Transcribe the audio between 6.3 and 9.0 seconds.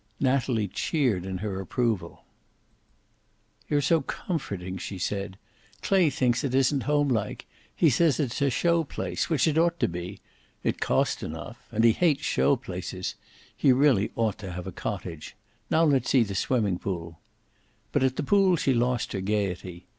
it isn't homelike. He says it's a show